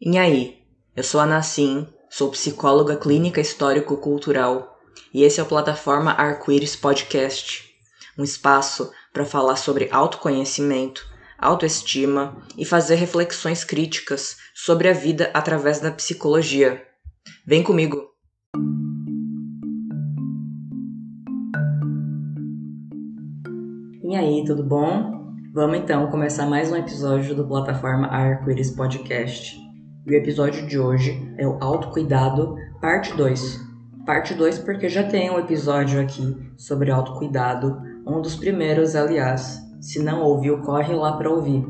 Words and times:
E 0.00 0.16
aí, 0.16 0.58
eu 0.94 1.02
sou 1.02 1.20
a 1.20 1.26
Nassim, 1.26 1.84
sou 2.08 2.30
psicóloga 2.30 2.94
clínica 2.94 3.40
histórico-cultural 3.40 4.78
e 5.12 5.24
esse 5.24 5.40
é 5.40 5.42
o 5.42 5.46
Plataforma 5.46 6.12
Arco-Íris 6.12 6.76
Podcast, 6.76 7.64
um 8.16 8.22
espaço 8.22 8.92
para 9.12 9.24
falar 9.24 9.56
sobre 9.56 9.88
autoconhecimento, 9.90 11.04
autoestima 11.36 12.40
e 12.56 12.64
fazer 12.64 12.94
reflexões 12.94 13.64
críticas 13.64 14.36
sobre 14.54 14.88
a 14.88 14.92
vida 14.92 15.32
através 15.34 15.80
da 15.80 15.90
psicologia. 15.90 16.80
Vem 17.44 17.64
comigo! 17.64 18.00
E 24.04 24.14
aí, 24.14 24.44
tudo 24.46 24.62
bom? 24.62 25.34
Vamos 25.52 25.76
então 25.76 26.08
começar 26.08 26.46
mais 26.46 26.70
um 26.70 26.76
episódio 26.76 27.34
do 27.34 27.44
Plataforma 27.44 28.06
Arco-Íris 28.06 28.70
Podcast. 28.70 29.67
E 30.08 30.10
o 30.10 30.16
episódio 30.16 30.66
de 30.66 30.78
hoje 30.78 31.30
é 31.36 31.46
o 31.46 31.58
autocuidado, 31.60 32.56
parte 32.80 33.14
2. 33.14 33.60
Parte 34.06 34.32
2 34.32 34.60
porque 34.60 34.88
já 34.88 35.02
tem 35.02 35.30
um 35.30 35.38
episódio 35.38 36.00
aqui 36.00 36.34
sobre 36.56 36.90
autocuidado, 36.90 37.76
um 38.06 38.22
dos 38.22 38.34
primeiros, 38.34 38.96
aliás. 38.96 39.60
Se 39.82 40.02
não 40.02 40.22
ouviu, 40.22 40.62
corre 40.62 40.94
lá 40.94 41.12
para 41.12 41.28
ouvir. 41.30 41.62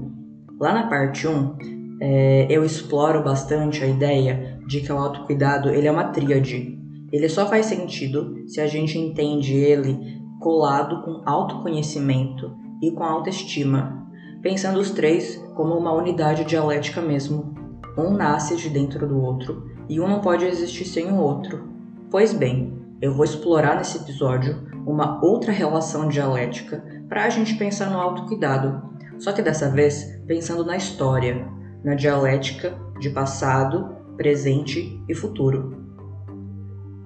Lá 0.61 0.73
na 0.73 0.87
parte 0.87 1.27
1, 1.27 1.33
um, 1.33 1.57
é, 2.01 2.47
eu 2.49 2.65
exploro 2.65 3.25
bastante 3.25 3.83
a 3.83 3.89
ideia 3.89 4.61
de 4.69 4.83
que 4.83 4.93
o 4.93 4.97
autocuidado 4.97 5.71
ele 5.71 5.89
é 5.89 5.91
uma 5.91 6.13
tríade. 6.13 6.79
Ele 7.11 7.29
só 7.29 7.45
faz 7.45 7.67
sentido 7.67 8.37
se 8.47 8.61
a 8.61 8.69
gente 8.69 8.97
entende 8.97 9.53
ele 9.57 9.99
colado 10.41 11.03
com 11.03 11.29
autoconhecimento 11.29 12.55
e 12.81 12.93
com 12.93 13.03
autoestima, 13.03 14.07
pensando 14.41 14.79
os 14.79 14.93
três 14.93 15.45
como 15.57 15.75
uma 15.75 15.93
unidade 15.93 16.45
dialética 16.45 17.03
mesmo, 17.03 17.68
um 17.97 18.11
nasce 18.11 18.57
de 18.57 18.69
dentro 18.69 19.07
do 19.07 19.21
outro 19.23 19.71
e 19.89 20.01
um 20.01 20.09
não 20.09 20.21
pode 20.21 20.45
existir 20.45 20.85
sem 20.85 21.11
o 21.11 21.17
outro. 21.17 21.69
Pois 22.11 22.33
bem, 22.33 22.79
eu 23.01 23.15
vou 23.15 23.25
explorar 23.25 23.77
nesse 23.77 23.99
episódio 23.99 24.67
uma 24.87 25.25
outra 25.25 25.53
relação 25.53 26.09
dialética 26.09 26.83
para 27.09 27.25
a 27.25 27.29
gente 27.29 27.55
pensar 27.55 27.91
no 27.91 27.99
autocuidado, 27.99 28.83
só 29.19 29.33
que 29.33 29.43
dessa 29.43 29.71
vez 29.71 30.21
pensando 30.27 30.65
na 30.65 30.77
história, 30.77 31.47
na 31.85 31.95
dialética 31.95 32.77
de 32.99 33.11
passado, 33.11 33.97
presente 34.17 35.03
e 35.09 35.15
futuro. 35.15 35.77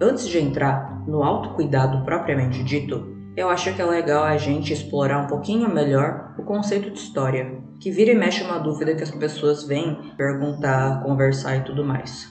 Antes 0.01 0.27
de 0.27 0.39
entrar 0.39 1.05
no 1.07 1.23
autocuidado 1.23 2.05
propriamente 2.05 2.63
dito, 2.65 3.12
eu 3.37 3.49
acho 3.49 3.75
que 3.75 3.81
é 3.81 3.85
legal 3.85 4.25
a 4.25 4.37
gente 4.37 4.73
explorar 4.73 5.25
um 5.25 5.27
pouquinho 5.27 5.73
melhor 5.73 6.35
o 6.39 6.43
conceito 6.43 6.91
de 6.91 6.99
história, 6.99 7.59
que 7.81 7.91
vira 7.91 8.13
e 8.13 8.15
mexe 8.15 8.43
uma 8.43 8.59
dúvida 8.59 8.95
que 8.95 9.03
as 9.03 9.11
pessoas 9.11 9.65
vêm 9.65 10.13
perguntar, 10.17 11.03
conversar 11.03 11.57
e 11.57 11.65
tudo 11.65 11.85
mais. 11.85 12.31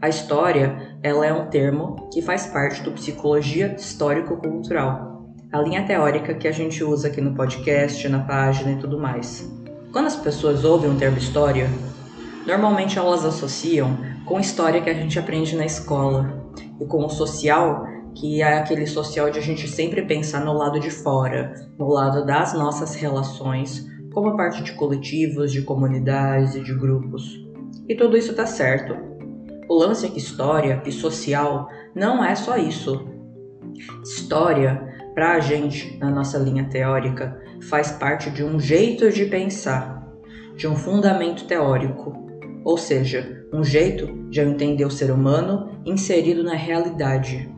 A 0.00 0.08
história, 0.08 0.96
ela 1.02 1.26
é 1.26 1.32
um 1.32 1.48
termo 1.48 2.08
que 2.12 2.22
faz 2.22 2.46
parte 2.46 2.82
do 2.82 2.92
psicologia 2.92 3.74
histórico-cultural, 3.74 5.34
a 5.52 5.60
linha 5.60 5.84
teórica 5.84 6.34
que 6.34 6.46
a 6.46 6.52
gente 6.52 6.84
usa 6.84 7.08
aqui 7.08 7.20
no 7.20 7.34
podcast, 7.34 8.08
na 8.08 8.20
página 8.20 8.72
e 8.72 8.78
tudo 8.78 8.96
mais. 8.96 9.50
Quando 9.92 10.06
as 10.06 10.14
pessoas 10.14 10.64
ouvem 10.64 10.90
o 10.90 10.96
termo 10.96 11.18
história, 11.18 11.68
normalmente 12.46 12.96
elas 12.96 13.24
associam 13.24 13.96
com 14.24 14.38
história 14.38 14.80
que 14.80 14.90
a 14.90 14.94
gente 14.94 15.18
aprende 15.18 15.56
na 15.56 15.66
escola 15.66 16.52
e 16.80 16.84
com 16.84 17.04
o 17.04 17.08
social 17.08 17.86
que 18.18 18.42
é 18.42 18.58
aquele 18.58 18.84
social 18.84 19.30
de 19.30 19.38
a 19.38 19.42
gente 19.42 19.68
sempre 19.68 20.02
pensar 20.02 20.44
no 20.44 20.52
lado 20.52 20.80
de 20.80 20.90
fora, 20.90 21.54
no 21.78 21.88
lado 21.88 22.26
das 22.26 22.52
nossas 22.52 22.96
relações, 22.96 23.86
como 24.12 24.36
parte 24.36 24.60
de 24.60 24.72
coletivos, 24.72 25.52
de 25.52 25.62
comunidades 25.62 26.56
e 26.56 26.60
de 26.60 26.74
grupos. 26.74 27.46
E 27.88 27.94
tudo 27.94 28.16
isso 28.16 28.34
tá 28.34 28.44
certo. 28.44 28.96
O 29.68 29.74
lance 29.78 30.04
é 30.04 30.08
que 30.08 30.18
história 30.18 30.82
e 30.84 30.90
social 30.90 31.68
não 31.94 32.24
é 32.24 32.34
só 32.34 32.56
isso. 32.56 33.06
História, 34.02 34.82
para 35.14 35.34
a 35.34 35.40
gente, 35.40 35.96
na 35.98 36.10
nossa 36.10 36.38
linha 36.38 36.68
teórica, 36.68 37.40
faz 37.68 37.92
parte 37.92 38.30
de 38.30 38.42
um 38.42 38.58
jeito 38.58 39.12
de 39.12 39.26
pensar, 39.26 40.04
de 40.56 40.66
um 40.66 40.74
fundamento 40.74 41.46
teórico, 41.46 42.12
ou 42.64 42.76
seja, 42.76 43.46
um 43.52 43.62
jeito 43.62 44.28
de 44.28 44.40
eu 44.40 44.48
entender 44.48 44.84
o 44.84 44.90
ser 44.90 45.12
humano 45.12 45.80
inserido 45.86 46.42
na 46.42 46.54
realidade. 46.54 47.57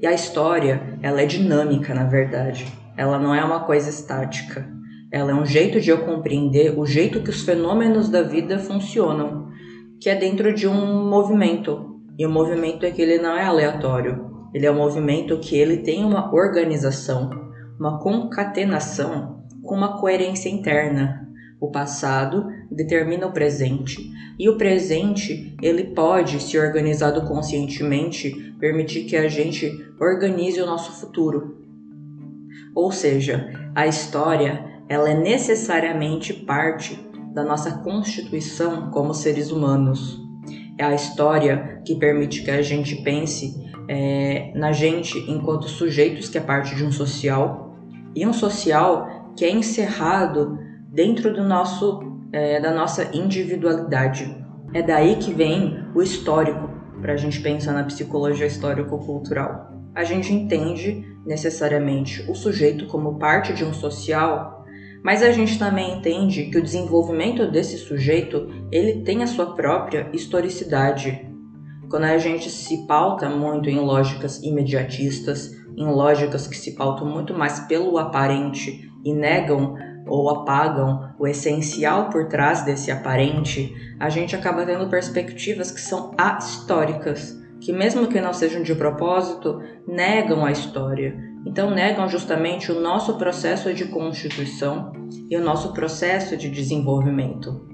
E 0.00 0.06
a 0.06 0.12
história, 0.12 0.98
ela 1.02 1.22
é 1.22 1.26
dinâmica, 1.26 1.94
na 1.94 2.04
verdade. 2.04 2.66
Ela 2.96 3.18
não 3.18 3.34
é 3.34 3.42
uma 3.42 3.60
coisa 3.60 3.88
estática. 3.88 4.68
Ela 5.10 5.30
é 5.30 5.34
um 5.34 5.46
jeito 5.46 5.80
de 5.80 5.90
eu 5.90 6.04
compreender 6.04 6.78
o 6.78 6.84
jeito 6.84 7.22
que 7.22 7.30
os 7.30 7.42
fenômenos 7.42 8.08
da 8.08 8.22
vida 8.22 8.58
funcionam, 8.58 9.48
que 10.00 10.10
é 10.10 10.14
dentro 10.14 10.52
de 10.52 10.68
um 10.68 11.08
movimento. 11.08 12.00
E 12.18 12.26
o 12.26 12.30
movimento 12.30 12.84
é 12.84 12.90
que 12.90 13.00
ele 13.00 13.18
não 13.18 13.36
é 13.36 13.44
aleatório. 13.44 14.26
Ele 14.52 14.66
é 14.66 14.70
um 14.70 14.76
movimento 14.76 15.38
que 15.38 15.56
ele 15.56 15.78
tem 15.78 16.04
uma 16.04 16.34
organização, 16.34 17.30
uma 17.78 17.98
concatenação 17.98 19.44
com 19.62 19.74
uma 19.74 19.98
coerência 19.98 20.48
interna. 20.48 21.25
O 21.60 21.70
passado 21.70 22.46
determina 22.70 23.26
o 23.26 23.32
presente 23.32 24.10
e 24.38 24.48
o 24.48 24.56
presente 24.56 25.56
ele 25.62 25.84
pode, 25.84 26.40
se 26.40 26.58
organizado 26.58 27.22
conscientemente, 27.22 28.54
permitir 28.60 29.04
que 29.04 29.16
a 29.16 29.26
gente 29.28 29.86
organize 29.98 30.60
o 30.60 30.66
nosso 30.66 30.92
futuro. 31.00 31.64
Ou 32.74 32.92
seja, 32.92 33.50
a 33.74 33.86
história 33.86 34.64
ela 34.88 35.10
é 35.10 35.14
necessariamente 35.14 36.32
parte 36.32 36.98
da 37.32 37.42
nossa 37.42 37.78
constituição 37.78 38.90
como 38.90 39.14
seres 39.14 39.50
humanos. 39.50 40.20
É 40.78 40.84
a 40.84 40.94
história 40.94 41.80
que 41.86 41.94
permite 41.94 42.42
que 42.42 42.50
a 42.50 42.60
gente 42.60 42.96
pense 42.96 43.54
é, 43.88 44.52
na 44.54 44.72
gente 44.72 45.18
enquanto 45.30 45.68
sujeitos 45.68 46.28
que 46.28 46.36
é 46.36 46.40
parte 46.40 46.74
de 46.74 46.84
um 46.84 46.92
social 46.92 47.74
e 48.14 48.26
um 48.26 48.32
social 48.32 49.32
que 49.36 49.44
é 49.44 49.50
encerrado 49.50 50.58
dentro 50.86 51.32
do 51.32 51.44
nosso, 51.44 52.20
é, 52.32 52.60
da 52.60 52.72
nossa 52.72 53.16
individualidade. 53.16 54.44
É 54.72 54.82
daí 54.82 55.16
que 55.16 55.32
vem 55.32 55.84
o 55.94 56.02
histórico, 56.02 56.70
para 57.00 57.12
a 57.12 57.16
gente 57.16 57.40
pensar 57.40 57.72
na 57.72 57.84
psicologia 57.84 58.46
histórico-cultural. 58.46 59.72
A 59.94 60.04
gente 60.04 60.32
entende 60.32 61.04
necessariamente 61.24 62.24
o 62.30 62.34
sujeito 62.34 62.86
como 62.86 63.18
parte 63.18 63.52
de 63.52 63.64
um 63.64 63.72
social, 63.72 64.64
mas 65.02 65.22
a 65.22 65.30
gente 65.30 65.58
também 65.58 65.98
entende 65.98 66.44
que 66.44 66.58
o 66.58 66.62
desenvolvimento 66.62 67.50
desse 67.50 67.78
sujeito 67.78 68.48
ele 68.72 69.02
tem 69.02 69.22
a 69.22 69.26
sua 69.26 69.54
própria 69.54 70.08
historicidade. 70.12 71.30
Quando 71.88 72.04
a 72.04 72.18
gente 72.18 72.50
se 72.50 72.86
pauta 72.86 73.28
muito 73.28 73.70
em 73.70 73.78
lógicas 73.78 74.42
imediatistas, 74.42 75.52
em 75.76 75.86
lógicas 75.86 76.46
que 76.46 76.56
se 76.56 76.74
pautam 76.74 77.06
muito 77.06 77.34
mais 77.34 77.60
pelo 77.60 77.98
aparente 77.98 78.90
e 79.04 79.12
negam 79.12 79.76
ou 80.06 80.30
apagam 80.30 81.14
o 81.18 81.26
essencial 81.26 82.10
por 82.10 82.28
trás 82.28 82.62
desse 82.62 82.90
aparente, 82.90 83.74
a 83.98 84.08
gente 84.08 84.36
acaba 84.36 84.64
tendo 84.64 84.88
perspectivas 84.88 85.70
que 85.70 85.80
são 85.80 86.12
ahistóricas, 86.16 87.36
que 87.60 87.72
mesmo 87.72 88.06
que 88.06 88.20
não 88.20 88.32
sejam 88.32 88.62
de 88.62 88.74
propósito, 88.74 89.60
negam 89.86 90.44
a 90.44 90.52
história. 90.52 91.16
Então 91.44 91.70
negam 91.70 92.08
justamente 92.08 92.70
o 92.70 92.80
nosso 92.80 93.16
processo 93.18 93.72
de 93.72 93.86
constituição 93.86 94.92
e 95.30 95.36
o 95.36 95.42
nosso 95.42 95.72
processo 95.72 96.36
de 96.36 96.50
desenvolvimento. 96.50 97.66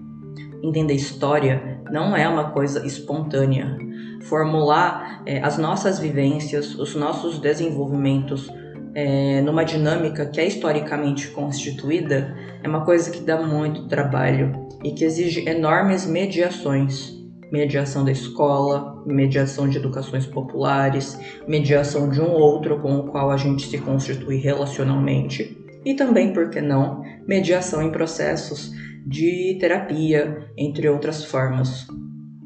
Entender 0.62 0.94
história 0.94 1.80
não 1.90 2.16
é 2.16 2.28
uma 2.28 2.50
coisa 2.50 2.86
espontânea. 2.86 3.76
Formular 4.22 5.22
é, 5.26 5.42
as 5.42 5.58
nossas 5.58 5.98
vivências, 5.98 6.78
os 6.78 6.94
nossos 6.94 7.38
desenvolvimentos, 7.38 8.48
é, 8.94 9.40
numa 9.40 9.64
dinâmica 9.64 10.26
que 10.26 10.40
é 10.40 10.46
historicamente 10.46 11.28
constituída 11.28 12.36
é 12.62 12.68
uma 12.68 12.84
coisa 12.84 13.10
que 13.10 13.20
dá 13.20 13.40
muito 13.40 13.88
trabalho 13.88 14.68
e 14.84 14.92
que 14.92 15.04
exige 15.04 15.48
enormes 15.48 16.06
mediações. 16.06 17.12
Mediação 17.50 18.04
da 18.04 18.10
escola, 18.10 19.02
mediação 19.04 19.68
de 19.68 19.76
educações 19.76 20.24
populares, 20.24 21.18
mediação 21.46 22.08
de 22.08 22.20
um 22.20 22.30
outro 22.30 22.80
com 22.80 22.96
o 22.96 23.06
qual 23.08 23.30
a 23.30 23.36
gente 23.36 23.66
se 23.66 23.78
constitui 23.78 24.36
relacionalmente 24.36 25.58
e 25.84 25.94
também, 25.94 26.32
por 26.32 26.48
que 26.48 26.60
não, 26.60 27.02
mediação 27.26 27.82
em 27.82 27.90
processos 27.90 28.72
de 29.06 29.56
terapia, 29.60 30.48
entre 30.56 30.88
outras 30.88 31.24
formas. 31.24 31.86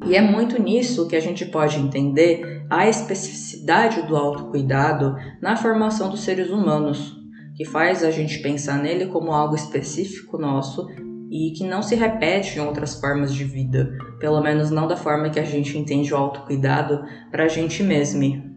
E 0.07 0.15
é 0.15 0.21
muito 0.21 0.63
nisso 0.63 1.09
que 1.09 1.17
a 1.17 1.21
gente 1.21 1.45
pode 1.47 1.79
entender 1.79 2.65
a 2.71 2.89
especificidade 2.89 4.03
do 4.03 4.17
autocuidado 4.17 5.17
na 5.43 5.57
formação 5.57 6.09
dos 6.09 6.21
seres 6.21 6.49
humanos, 6.49 7.17
que 7.57 7.65
faz 7.65 8.05
a 8.05 8.11
gente 8.11 8.39
pensar 8.39 8.79
nele 8.79 9.07
como 9.07 9.33
algo 9.33 9.57
específico 9.57 10.39
nosso 10.39 10.87
e 11.29 11.53
que 11.57 11.65
não 11.65 11.83
se 11.83 11.97
repete 11.97 12.57
em 12.57 12.63
outras 12.63 13.01
formas 13.01 13.35
de 13.35 13.43
vida, 13.43 13.91
pelo 14.21 14.41
menos 14.41 14.71
não 14.71 14.87
da 14.87 14.97
forma 14.97 15.29
que 15.29 15.41
a 15.41 15.45
gente 15.45 15.77
entende 15.77 16.15
o 16.15 16.17
autocuidado 16.17 17.03
para 17.31 17.45
a 17.45 17.49
gente 17.49 17.83
mesmo. 17.83 18.56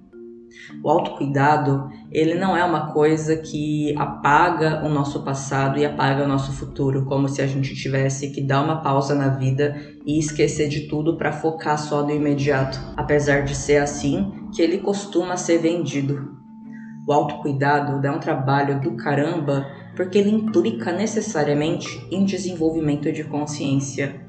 O 0.83 0.89
autocuidado, 0.89 1.89
ele 2.11 2.35
não 2.35 2.55
é 2.55 2.63
uma 2.63 2.91
coisa 2.93 3.35
que 3.35 3.95
apaga 3.97 4.85
o 4.85 4.89
nosso 4.89 5.23
passado 5.23 5.77
e 5.77 5.85
apaga 5.85 6.23
o 6.23 6.27
nosso 6.27 6.51
futuro, 6.53 7.05
como 7.05 7.27
se 7.27 7.41
a 7.41 7.47
gente 7.47 7.75
tivesse 7.75 8.29
que 8.29 8.41
dar 8.41 8.63
uma 8.63 8.81
pausa 8.81 9.13
na 9.13 9.29
vida 9.29 9.75
e 10.05 10.17
esquecer 10.17 10.69
de 10.69 10.87
tudo 10.87 11.17
para 11.17 11.31
focar 11.31 11.77
só 11.77 12.03
no 12.03 12.11
imediato, 12.11 12.79
apesar 12.95 13.41
de 13.41 13.55
ser 13.55 13.77
assim 13.77 14.31
que 14.53 14.61
ele 14.61 14.77
costuma 14.77 15.37
ser 15.37 15.59
vendido. 15.59 16.37
O 17.07 17.11
autocuidado 17.11 18.01
dá 18.01 18.11
um 18.11 18.19
trabalho 18.19 18.79
do 18.79 18.91
caramba 18.91 19.65
porque 19.95 20.17
ele 20.17 20.29
implica 20.29 20.91
necessariamente 20.91 22.07
em 22.11 22.23
desenvolvimento 22.23 23.11
de 23.11 23.23
consciência 23.23 24.28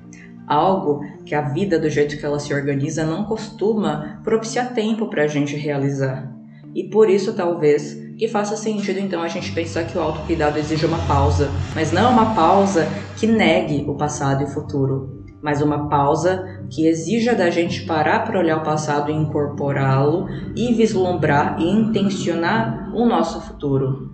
algo 0.51 1.01
que 1.25 1.35
a 1.35 1.43
vida 1.43 1.79
do 1.79 1.89
jeito 1.89 2.19
que 2.19 2.27
ela 2.27 2.41
se 2.41 2.53
organiza 2.53 3.05
não 3.05 3.25
costuma 3.25 4.21
propiciar 4.25 4.75
tempo 4.75 5.07
para 5.07 5.23
a 5.23 5.29
gente 5.29 5.55
realizar. 5.55 6.29
E 6.75 6.85
por 6.91 7.09
isso 7.09 7.35
talvez 7.35 7.95
que 8.19 8.27
faça 8.27 8.57
sentido 8.57 8.99
então 8.99 9.23
a 9.23 9.29
gente 9.29 9.53
pensar 9.53 9.85
que 9.85 9.97
o 9.97 10.01
autocuidado 10.01 10.59
exige 10.59 10.85
uma 10.85 10.99
pausa, 11.07 11.49
mas 11.75 11.93
não 11.93 12.13
uma 12.13 12.35
pausa 12.35 12.89
que 13.17 13.27
negue 13.27 13.85
o 13.89 13.95
passado 13.95 14.43
e 14.43 14.45
o 14.45 14.49
futuro, 14.49 15.25
mas 15.41 15.63
uma 15.63 15.89
pausa 15.89 16.45
que 16.69 16.87
exija 16.87 17.35
da 17.35 17.49
gente 17.49 17.87
parar 17.87 18.25
para 18.25 18.39
olhar 18.39 18.59
o 18.59 18.65
passado 18.65 19.11
e 19.11 19.15
incorporá-lo 19.15 20.27
e 20.57 20.75
vislumbrar 20.75 21.61
e 21.61 21.65
intencionar 21.65 22.93
o 22.95 23.07
nosso 23.07 23.41
futuro. 23.41 24.11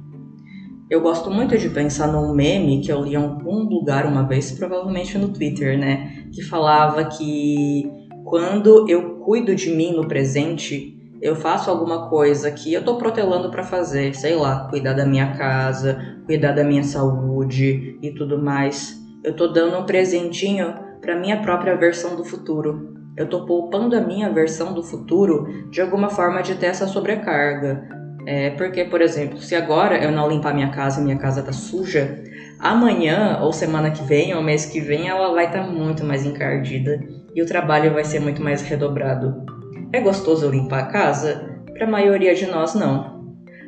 Eu 0.89 1.01
gosto 1.01 1.29
muito 1.33 1.59
de 1.59 1.69
pensar 1.69 2.07
num 2.07 2.33
meme 2.33 2.81
que 2.81 2.93
eu 2.93 3.03
li 3.03 3.15
em 3.15 3.17
algum 3.17 3.65
lugar 3.65 4.07
uma 4.07 4.23
vez, 4.23 4.53
provavelmente 4.53 5.19
no 5.19 5.31
Twitter, 5.31 5.77
né? 5.77 6.16
Que 6.37 6.43
falava 6.43 7.03
que 7.07 7.91
quando 8.23 8.87
eu 8.91 9.21
cuido 9.21 9.55
de 9.55 9.71
mim 9.71 9.97
no 9.97 10.07
presente, 10.07 10.95
eu 11.23 11.35
faço 11.35 11.71
alguma 11.71 12.11
coisa 12.11 12.51
que 12.51 12.75
eu 12.75 12.85
tô 12.85 12.99
protelando 12.99 13.51
para 13.51 13.65
fazer, 13.65 14.15
sei 14.15 14.37
lá, 14.37 14.69
cuidar 14.69 14.93
da 14.93 15.07
minha 15.07 15.33
casa, 15.33 15.99
cuidar 16.27 16.53
da 16.53 16.63
minha 16.63 16.85
saúde 16.85 17.99
e 18.03 18.11
tudo 18.11 18.39
mais. 18.39 19.03
Eu 19.25 19.35
tô 19.35 19.49
dando 19.49 19.79
um 19.79 19.87
presentinho 19.87 20.75
para 21.01 21.19
minha 21.19 21.41
própria 21.41 21.75
versão 21.75 22.15
do 22.15 22.23
futuro. 22.23 22.95
Eu 23.17 23.31
tô 23.31 23.47
poupando 23.47 23.97
a 23.97 24.01
minha 24.03 24.31
versão 24.31 24.75
do 24.75 24.83
futuro 24.83 25.71
de 25.71 25.81
alguma 25.81 26.11
forma 26.11 26.43
de 26.43 26.55
ter 26.57 26.67
essa 26.67 26.87
sobrecarga, 26.87 27.89
é 28.27 28.51
porque, 28.51 28.85
por 28.85 29.01
exemplo, 29.01 29.39
se 29.39 29.55
agora 29.55 30.03
eu 30.03 30.11
não 30.11 30.29
limpar 30.29 30.53
minha 30.53 30.69
casa 30.71 31.01
e 31.01 31.05
minha 31.05 31.17
casa 31.17 31.45
tá 31.45 31.53
suja, 31.53 32.21
amanhã 32.59 33.39
ou 33.41 33.53
semana 33.53 33.91
que 33.93 34.03
vem 34.03 34.35
ou 34.35 34.43
mês 34.43 34.67
que 34.67 34.81
vem 34.81 35.09
ela 35.09 35.33
vai 35.33 35.47
estar 35.47 35.63
tá 35.63 35.71
muito 35.71 36.03
mais 36.05 36.25
encardida 36.25 36.99
e 37.33 37.41
o 37.41 37.47
trabalho 37.47 37.93
vai 37.93 38.05
ser 38.05 38.19
muito 38.19 38.43
mais 38.43 38.63
redobrado. 38.63 39.45
É 39.93 40.01
gostoso 40.01 40.51
limpar 40.51 40.81
a 40.81 40.87
casa? 40.87 41.63
Para 41.73 41.87
a 41.87 41.91
maioria 41.91 42.35
de 42.35 42.47
nós 42.47 42.75
não. 42.75 43.17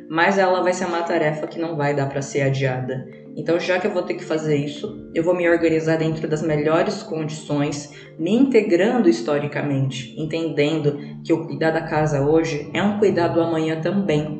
Mas 0.09 0.37
ela 0.37 0.61
vai 0.61 0.73
ser 0.73 0.85
uma 0.85 1.03
tarefa 1.03 1.47
que 1.47 1.59
não 1.59 1.77
vai 1.77 1.95
dar 1.95 2.07
para 2.07 2.21
ser 2.21 2.41
adiada. 2.41 3.07
Então, 3.37 3.59
já 3.59 3.79
que 3.79 3.87
eu 3.87 3.93
vou 3.93 4.01
ter 4.01 4.15
que 4.15 4.23
fazer 4.25 4.57
isso, 4.57 5.09
eu 5.13 5.23
vou 5.23 5.33
me 5.33 5.47
organizar 5.47 5.97
dentro 5.97 6.27
das 6.27 6.41
melhores 6.41 7.01
condições, 7.03 7.89
me 8.17 8.33
integrando 8.33 9.07
historicamente, 9.07 10.13
entendendo 10.17 10.97
que 11.23 11.31
o 11.31 11.45
cuidar 11.45 11.71
da 11.71 11.81
casa 11.81 12.21
hoje 12.21 12.69
é 12.73 12.83
um 12.83 12.97
cuidado 12.97 13.35
do 13.35 13.41
amanhã 13.41 13.79
também. 13.79 14.38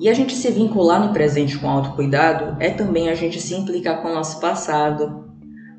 E 0.00 0.08
a 0.08 0.14
gente 0.14 0.34
se 0.34 0.50
vincular 0.50 1.06
no 1.06 1.12
presente 1.12 1.58
com 1.58 1.68
autocuidado 1.68 2.56
é 2.58 2.70
também 2.70 3.10
a 3.10 3.14
gente 3.14 3.38
se 3.38 3.54
implicar 3.54 4.00
com 4.00 4.08
o 4.08 4.14
nosso 4.14 4.40
passado. 4.40 5.28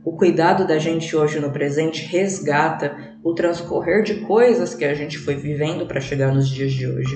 O 0.05 0.15
cuidado 0.15 0.67
da 0.67 0.77
gente 0.77 1.15
hoje 1.15 1.39
no 1.39 1.51
presente 1.51 2.05
resgata 2.05 2.95
o 3.23 3.33
transcorrer 3.33 4.03
de 4.03 4.21
coisas 4.21 4.75
que 4.75 4.85
a 4.85 4.93
gente 4.93 5.17
foi 5.17 5.35
vivendo 5.37 5.87
para 5.87 5.99
chegar 5.99 6.31
nos 6.31 6.47
dias 6.47 6.71
de 6.71 6.87
hoje. 6.87 7.15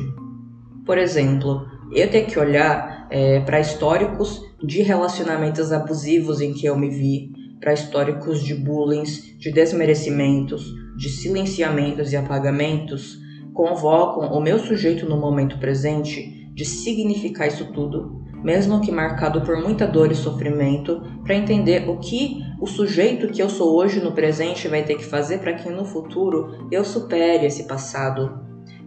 Por 0.84 0.98
exemplo, 0.98 1.68
eu 1.94 2.10
tenho 2.10 2.26
que 2.26 2.40
olhar 2.40 3.08
é, 3.12 3.40
para 3.42 3.60
históricos 3.60 4.42
de 4.64 4.82
relacionamentos 4.82 5.72
abusivos 5.72 6.42
em 6.42 6.54
que 6.54 6.66
eu 6.66 6.76
me 6.76 6.90
vi, 6.90 7.32
para 7.60 7.74
históricos 7.74 8.44
de 8.44 8.56
bullying, 8.56 9.04
de 9.38 9.52
desmerecimentos, 9.52 10.74
de 10.98 11.10
silenciamentos 11.10 12.12
e 12.12 12.18
apagamentos, 12.18 13.20
convocam 13.54 14.36
o 14.36 14.42
meu 14.42 14.58
sujeito 14.58 15.08
no 15.08 15.18
momento 15.18 15.60
presente 15.60 16.45
de 16.56 16.64
significar 16.64 17.50
isso 17.50 17.74
tudo, 17.74 18.24
mesmo 18.42 18.80
que 18.80 18.92
marcado 18.92 19.42
por 19.42 19.62
muita 19.62 19.86
dor 19.86 20.10
e 20.10 20.16
sofrimento, 20.16 21.02
para 21.22 21.36
entender 21.36 21.90
o 21.90 21.98
que 21.98 22.38
o 22.62 22.66
sujeito 22.66 23.28
que 23.28 23.42
eu 23.42 23.50
sou 23.50 23.76
hoje 23.76 24.00
no 24.00 24.14
presente 24.14 24.70
vai 24.70 24.82
ter 24.84 24.96
que 24.96 25.04
fazer 25.04 25.40
para 25.40 25.54
que 25.54 25.70
no 25.70 25.84
futuro 25.84 26.66
eu 26.72 26.86
supere 26.86 27.46
esse 27.46 27.68
passado. 27.68 28.40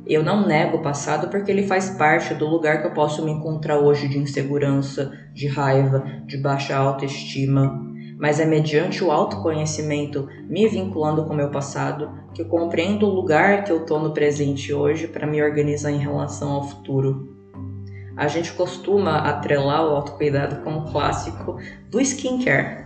Eu 0.06 0.22
não 0.22 0.46
nego 0.46 0.78
o 0.78 0.82
passado 0.82 1.28
porque 1.28 1.50
ele 1.50 1.66
faz 1.66 1.90
parte 1.90 2.32
do 2.32 2.46
lugar 2.46 2.80
que 2.80 2.86
eu 2.86 2.94
posso 2.94 3.22
me 3.22 3.30
encontrar 3.30 3.78
hoje 3.78 4.08
de 4.08 4.16
insegurança, 4.16 5.12
de 5.34 5.46
raiva, 5.46 6.02
de 6.24 6.38
baixa 6.38 6.74
autoestima. 6.74 7.86
Mas 8.18 8.40
é 8.40 8.46
mediante 8.46 9.04
o 9.04 9.12
autoconhecimento, 9.12 10.26
me 10.48 10.66
vinculando 10.66 11.24
com 11.26 11.34
o 11.34 11.36
meu 11.36 11.50
passado, 11.50 12.10
que 12.32 12.40
eu 12.40 12.46
compreendo 12.46 13.06
o 13.06 13.14
lugar 13.14 13.64
que 13.64 13.70
eu 13.70 13.82
estou 13.82 14.00
no 14.00 14.14
presente 14.14 14.72
hoje 14.72 15.06
para 15.06 15.26
me 15.26 15.42
organizar 15.42 15.90
em 15.90 15.98
relação 15.98 16.52
ao 16.52 16.66
futuro 16.66 17.37
a 18.18 18.26
gente 18.26 18.52
costuma 18.52 19.18
atrelar 19.18 19.86
o 19.86 19.94
autocuidado 19.94 20.56
com 20.64 20.76
o 20.76 20.90
clássico 20.90 21.56
do 21.88 22.00
skincare. 22.00 22.84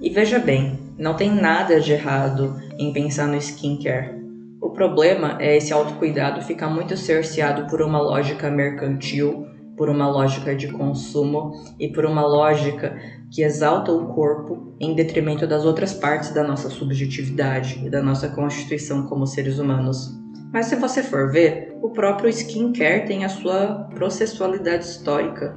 E 0.00 0.10
veja 0.10 0.40
bem, 0.40 0.76
não 0.98 1.14
tem 1.14 1.30
nada 1.30 1.80
de 1.80 1.92
errado 1.92 2.60
em 2.76 2.92
pensar 2.92 3.28
no 3.28 3.36
skincare. 3.36 4.20
O 4.60 4.70
problema 4.70 5.36
é 5.40 5.56
esse 5.56 5.72
autocuidado 5.72 6.42
ficar 6.42 6.68
muito 6.68 6.96
cerceado 6.96 7.70
por 7.70 7.80
uma 7.80 8.00
lógica 8.00 8.50
mercantil, 8.50 9.46
por 9.76 9.88
uma 9.88 10.08
lógica 10.08 10.54
de 10.54 10.66
consumo 10.68 11.52
e 11.78 11.88
por 11.88 12.04
uma 12.04 12.26
lógica 12.26 12.98
que 13.30 13.42
exalta 13.42 13.92
o 13.92 14.08
corpo 14.08 14.74
em 14.80 14.94
detrimento 14.94 15.46
das 15.46 15.64
outras 15.64 15.94
partes 15.94 16.34
da 16.34 16.42
nossa 16.42 16.68
subjetividade 16.68 17.80
e 17.86 17.88
da 17.88 18.02
nossa 18.02 18.28
constituição 18.28 19.06
como 19.06 19.26
seres 19.28 19.60
humanos. 19.60 20.21
Mas 20.52 20.66
se 20.66 20.76
você 20.76 21.02
for 21.02 21.32
ver, 21.32 21.74
o 21.80 21.90
próprio 21.90 22.28
skincare 22.28 23.06
tem 23.06 23.24
a 23.24 23.28
sua 23.28 23.88
processualidade 23.94 24.84
histórica. 24.84 25.54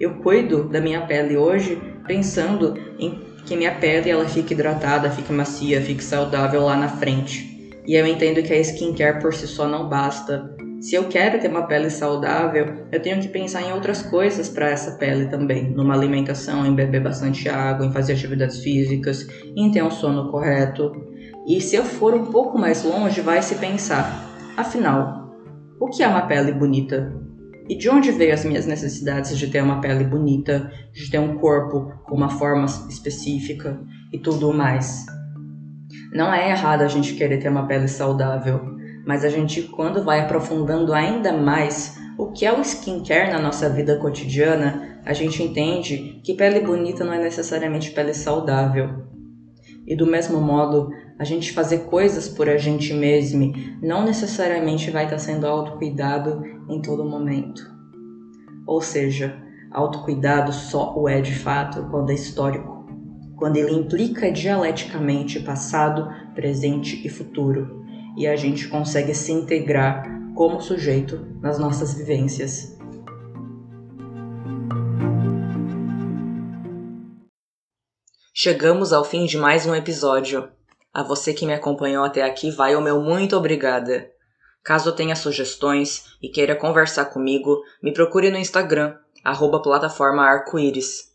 Eu 0.00 0.14
cuido 0.20 0.64
da 0.64 0.80
minha 0.80 1.02
pele 1.06 1.36
hoje 1.36 1.78
pensando 2.06 2.74
em 2.98 3.20
que 3.44 3.54
minha 3.56 3.74
pele 3.74 4.08
ela 4.08 4.26
fique 4.26 4.54
hidratada, 4.54 5.10
fique 5.10 5.32
macia, 5.32 5.82
fique 5.82 6.02
saudável 6.02 6.62
lá 6.62 6.76
na 6.76 6.88
frente. 6.88 7.70
E 7.86 7.94
eu 7.94 8.06
entendo 8.06 8.42
que 8.42 8.52
a 8.52 8.60
skincare 8.60 9.20
por 9.20 9.34
si 9.34 9.46
só 9.46 9.68
não 9.68 9.88
basta. 9.88 10.54
Se 10.80 10.94
eu 10.94 11.04
quero 11.08 11.38
ter 11.38 11.48
uma 11.48 11.66
pele 11.66 11.90
saudável, 11.90 12.86
eu 12.90 13.02
tenho 13.02 13.20
que 13.20 13.28
pensar 13.28 13.60
em 13.62 13.72
outras 13.72 14.00
coisas 14.00 14.48
para 14.48 14.70
essa 14.70 14.92
pele 14.92 15.26
também, 15.26 15.70
numa 15.70 15.92
alimentação, 15.94 16.64
em 16.64 16.74
beber 16.74 17.02
bastante 17.02 17.50
água, 17.50 17.84
em 17.84 17.92
fazer 17.92 18.14
atividades 18.14 18.62
físicas, 18.62 19.26
em 19.54 19.70
ter 19.70 19.82
um 19.82 19.90
sono 19.90 20.30
correto. 20.30 20.90
E 21.50 21.60
se 21.60 21.74
eu 21.74 21.84
for 21.84 22.14
um 22.14 22.26
pouco 22.26 22.56
mais 22.56 22.84
longe, 22.84 23.20
vai 23.20 23.42
se 23.42 23.56
pensar: 23.56 24.24
afinal, 24.56 25.34
o 25.80 25.88
que 25.88 26.00
é 26.00 26.06
uma 26.06 26.22
pele 26.22 26.52
bonita? 26.52 27.12
E 27.68 27.74
de 27.74 27.90
onde 27.90 28.12
veio 28.12 28.32
as 28.32 28.44
minhas 28.44 28.66
necessidades 28.66 29.36
de 29.36 29.48
ter 29.48 29.60
uma 29.60 29.80
pele 29.80 30.04
bonita, 30.04 30.70
de 30.92 31.10
ter 31.10 31.18
um 31.18 31.38
corpo 31.38 31.92
com 32.04 32.14
uma 32.14 32.28
forma 32.28 32.66
específica 32.88 33.80
e 34.12 34.18
tudo 34.20 34.52
mais? 34.52 35.06
Não 36.12 36.32
é 36.32 36.50
errado 36.50 36.82
a 36.82 36.86
gente 36.86 37.14
querer 37.14 37.38
ter 37.38 37.48
uma 37.48 37.66
pele 37.66 37.88
saudável, 37.88 38.60
mas 39.04 39.24
a 39.24 39.28
gente, 39.28 39.62
quando 39.62 40.04
vai 40.04 40.20
aprofundando 40.20 40.92
ainda 40.92 41.32
mais 41.32 41.98
o 42.16 42.30
que 42.30 42.46
é 42.46 42.52
o 42.52 42.60
skincare 42.60 43.32
na 43.32 43.42
nossa 43.42 43.68
vida 43.68 43.96
cotidiana, 43.96 45.00
a 45.04 45.12
gente 45.12 45.42
entende 45.42 46.20
que 46.22 46.34
pele 46.34 46.60
bonita 46.60 47.02
não 47.02 47.12
é 47.12 47.18
necessariamente 47.18 47.90
pele 47.90 48.14
saudável. 48.14 49.10
E 49.84 49.96
do 49.96 50.06
mesmo 50.06 50.40
modo, 50.40 50.90
a 51.20 51.24
gente 51.24 51.52
fazer 51.52 51.80
coisas 51.80 52.30
por 52.30 52.48
a 52.48 52.56
gente 52.56 52.94
mesmo 52.94 53.52
não 53.82 54.02
necessariamente 54.02 54.90
vai 54.90 55.04
estar 55.04 55.18
sendo 55.18 55.46
autocuidado 55.46 56.42
em 56.66 56.80
todo 56.80 57.04
momento. 57.04 57.60
Ou 58.66 58.80
seja, 58.80 59.38
autocuidado 59.70 60.50
só 60.50 60.98
o 60.98 61.06
é 61.06 61.20
de 61.20 61.34
fato 61.34 61.86
quando 61.90 62.08
é 62.08 62.14
histórico, 62.14 62.86
quando 63.36 63.58
ele 63.58 63.74
implica 63.74 64.32
dialeticamente 64.32 65.40
passado, 65.40 66.08
presente 66.34 67.06
e 67.06 67.10
futuro, 67.10 67.84
e 68.16 68.26
a 68.26 68.34
gente 68.34 68.66
consegue 68.68 69.14
se 69.14 69.30
integrar 69.30 70.02
como 70.34 70.58
sujeito 70.58 71.36
nas 71.42 71.58
nossas 71.58 71.92
vivências. 71.92 72.78
Chegamos 78.32 78.90
ao 78.90 79.04
fim 79.04 79.26
de 79.26 79.36
mais 79.36 79.66
um 79.66 79.74
episódio. 79.74 80.59
A 80.92 81.02
você 81.02 81.32
que 81.32 81.46
me 81.46 81.54
acompanhou 81.54 82.04
até 82.04 82.22
aqui, 82.22 82.50
vai 82.50 82.74
o 82.74 82.80
meu 82.80 83.00
muito 83.00 83.36
obrigada. 83.36 84.10
Caso 84.62 84.92
tenha 84.92 85.14
sugestões 85.14 86.16
e 86.20 86.28
queira 86.28 86.56
conversar 86.56 87.06
comigo, 87.06 87.62
me 87.82 87.92
procure 87.92 88.30
no 88.30 88.36
Instagram, 88.36 88.96
arroba 89.24 89.62
plataforma 89.62 90.22
arco-íris. 90.22 91.09